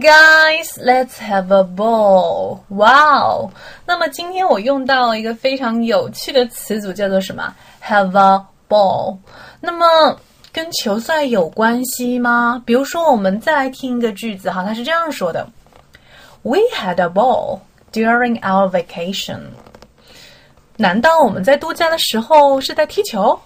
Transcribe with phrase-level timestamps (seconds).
[0.00, 2.60] Guys, let's have a ball.
[2.68, 3.50] Wow.
[3.86, 9.16] 那么今天我用到了一个非常有趣的词组，叫做什么？Have a ball.
[9.58, 10.20] 那么
[10.52, 12.62] 跟球赛有关系吗？
[12.66, 15.48] 比如说，我们再来听一个句子哈，它是这样说的
[16.42, 17.60] ：We had a ball
[17.90, 19.40] during our vacation.
[20.76, 23.40] 难道我们在度假的时候是在踢球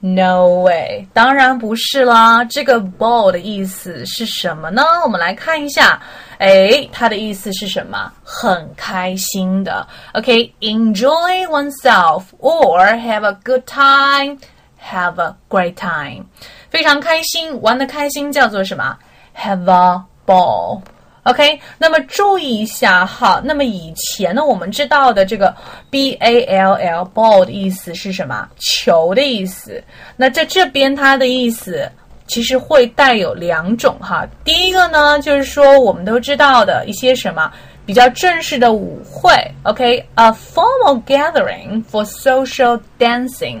[0.00, 2.44] ？No way，当然不是啦。
[2.44, 4.82] 这个 ball 的意思是什么呢？
[5.04, 6.00] 我们来看一下。
[6.38, 8.12] 哎，它的意思是什么？
[8.22, 9.84] 很开心的。
[10.12, 16.24] OK，enjoy oneself or have a good time，have a great time，
[16.70, 18.96] 非常开心，玩的开心叫做什么
[19.36, 20.82] ？Have a ball。
[21.28, 23.38] OK，那么注意一下哈。
[23.44, 25.54] 那么以前呢，我们知道的这个
[25.90, 28.48] B A L L ball 的意思是什么？
[28.58, 29.82] 球的意思。
[30.16, 31.86] 那在这边它的意思
[32.26, 34.26] 其实会带有两种哈。
[34.42, 37.52] 第一个呢，就是说我们都知道的一些什么
[37.84, 39.30] 比较正式的舞会。
[39.64, 43.58] OK，a formal gathering for social dancing，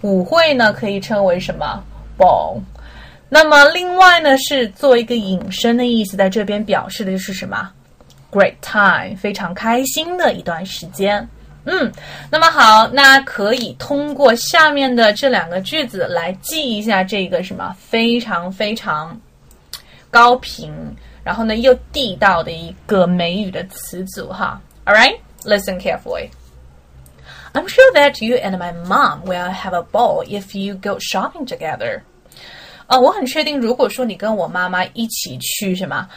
[0.00, 1.84] 舞会呢可以称为什么
[2.16, 2.58] ball。
[3.32, 7.70] 那么另外呢，是做一个引申的意思，在这边表示的就是什么
[8.32, 11.26] ？Great time，非常开心的一段时间。
[11.64, 11.92] 嗯，
[12.28, 19.18] 那么好，那可以通过下面的这两个句子来记一下这个什么非常非常
[20.10, 20.72] 高频，
[21.22, 24.60] 然后呢又地道的一个美语的词组哈。
[24.86, 26.30] All right, listen carefully.
[27.52, 31.46] I'm sure that you and my mom will have a ball if you go shopping
[31.46, 32.02] together.
[32.90, 36.08] 啊，我很确定，如果说你跟我妈妈一起去什么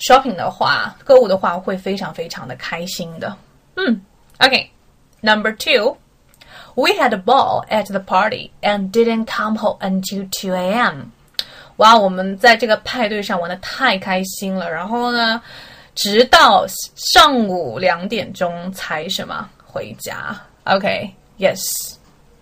[0.00, 3.36] shopping 的话，购物的话，会非常非常的开心的。
[3.76, 4.02] 嗯
[4.40, 11.02] ，OK，Number two，we had a ball at the party and didn't come home until two a.m.
[11.76, 15.40] 哇，我们在这个派对上玩的太开心了，然后呢，
[15.94, 16.66] 直到
[16.96, 20.36] 上午两点钟才什么回家。
[20.64, 21.97] OK，Yes。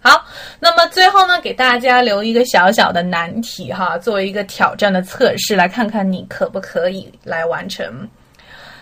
[0.07, 0.25] 好，
[0.61, 8.09] 那么最后呢，给大家留一个小小的难题哈，作为一个挑战的测试，来看看你可不可以来完成。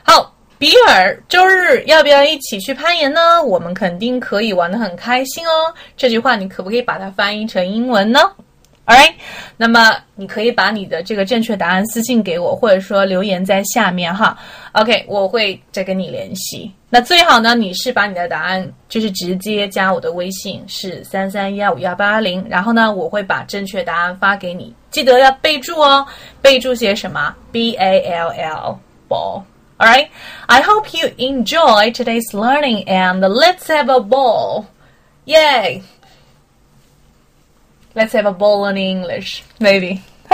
[0.02, 3.42] 好，比尔，周日要不要一起去攀岩呢？
[3.42, 5.72] 我们肯定可以玩的很开心哦。
[5.96, 8.20] 这句话你可不可以把它翻译成英文呢
[8.86, 9.14] ？Alright，
[9.56, 14.36] 那么你可以把你的这个正确答案私信给我，或者说留言在下面哈。
[14.72, 16.70] OK，我会再跟你联系。
[16.90, 26.06] 那最好呢，你是把你的答案就是直接加我的微信，是三三幺五幺八零，然后呢，我会把正确答案发给你，记得要备注哦，
[26.42, 28.78] 备注些什么？B A L L
[29.08, 29.42] ball。
[29.76, 34.66] Alright，I hope you enjoy today's learning and let's have a ball.
[35.24, 35.82] Yay!
[37.94, 40.00] Let's have a ball in English, maybe.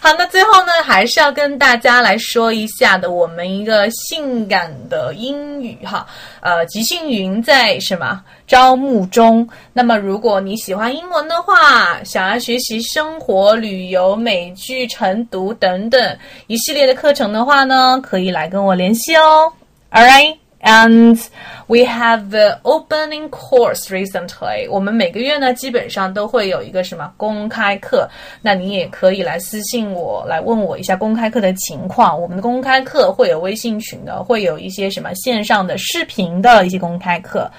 [0.00, 6.06] 好，那最后呢，还是要跟大家来说一下的，我们一个性感的英语哈，
[6.40, 9.46] 呃，即兴云在什么招募中？
[9.74, 19.52] 那么如果你喜欢英文的话，想要学习生活、旅游、美剧晨读等等一系列的课程的话呢，可以来跟我联系哦。
[19.90, 20.36] All right.
[20.62, 21.22] And
[21.67, 24.69] we have the opening course recently。
[24.69, 28.09] 我们每个月呢，基本上都会有一个什么公开课。
[28.41, 32.19] 那你也可以来私信我，来问我一下公开课的情况。
[32.19, 37.49] 我们的公开课会有微信群的，会有一些什么线上的视频的一些公开课，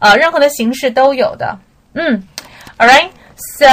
[0.00, 1.58] 呃，任何的形式都有的。
[1.94, 2.22] 嗯，
[2.78, 3.10] All right.
[3.56, 3.66] So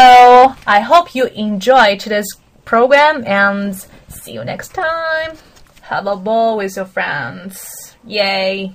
[0.65, 2.27] I hope you enjoy today's
[2.65, 3.75] program and
[4.09, 5.35] see you next time.
[5.89, 7.55] Have a ball with your friends.
[8.05, 8.71] Yay!